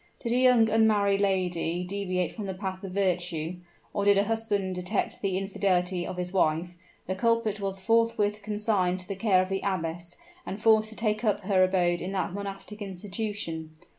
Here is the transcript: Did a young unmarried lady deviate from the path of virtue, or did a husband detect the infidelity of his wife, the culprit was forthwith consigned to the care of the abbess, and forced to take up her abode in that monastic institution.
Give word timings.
Did 0.19 0.31
a 0.31 0.35
young 0.35 0.67
unmarried 0.67 1.21
lady 1.21 1.83
deviate 1.83 2.31
from 2.33 2.47
the 2.47 2.55
path 2.55 2.83
of 2.83 2.93
virtue, 2.93 3.57
or 3.93 4.03
did 4.03 4.17
a 4.17 4.23
husband 4.23 4.73
detect 4.73 5.21
the 5.21 5.37
infidelity 5.37 6.07
of 6.07 6.17
his 6.17 6.33
wife, 6.33 6.69
the 7.05 7.13
culprit 7.13 7.59
was 7.61 7.79
forthwith 7.79 8.41
consigned 8.41 8.99
to 9.01 9.07
the 9.07 9.15
care 9.15 9.43
of 9.43 9.49
the 9.49 9.61
abbess, 9.63 10.17
and 10.43 10.59
forced 10.59 10.89
to 10.89 10.95
take 10.95 11.23
up 11.23 11.41
her 11.41 11.63
abode 11.63 12.01
in 12.01 12.13
that 12.13 12.33
monastic 12.33 12.81
institution. 12.81 13.73